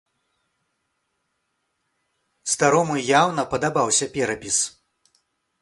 [2.53, 4.57] Старому яўна падабаўся перапіс.